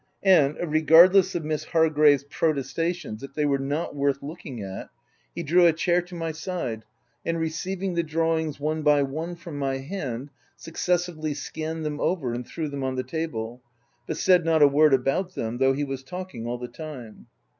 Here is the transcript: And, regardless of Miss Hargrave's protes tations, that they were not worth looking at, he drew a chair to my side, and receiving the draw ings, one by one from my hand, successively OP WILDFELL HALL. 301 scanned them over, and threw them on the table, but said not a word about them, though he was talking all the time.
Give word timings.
And, 0.23 0.57
regardless 0.59 1.35
of 1.35 1.45
Miss 1.45 1.63
Hargrave's 1.65 2.23
protes 2.23 2.73
tations, 2.73 3.19
that 3.19 3.35
they 3.35 3.45
were 3.45 3.59
not 3.59 3.95
worth 3.95 4.23
looking 4.23 4.59
at, 4.59 4.89
he 5.35 5.43
drew 5.43 5.67
a 5.67 5.73
chair 5.73 6.01
to 6.01 6.15
my 6.15 6.31
side, 6.31 6.85
and 7.23 7.39
receiving 7.39 7.93
the 7.93 8.01
draw 8.01 8.35
ings, 8.39 8.59
one 8.59 8.81
by 8.81 9.03
one 9.03 9.35
from 9.35 9.59
my 9.59 9.77
hand, 9.77 10.31
successively 10.57 11.33
OP 11.33 11.35
WILDFELL 11.35 11.67
HALL. 11.67 11.75
301 11.75 11.83
scanned 11.83 11.85
them 11.85 12.01
over, 12.01 12.33
and 12.33 12.47
threw 12.47 12.67
them 12.67 12.83
on 12.83 12.95
the 12.95 13.03
table, 13.03 13.61
but 14.07 14.17
said 14.17 14.43
not 14.43 14.63
a 14.63 14.67
word 14.67 14.95
about 14.95 15.35
them, 15.35 15.59
though 15.59 15.73
he 15.73 15.83
was 15.83 16.01
talking 16.01 16.47
all 16.47 16.57
the 16.57 16.67
time. 16.67 17.27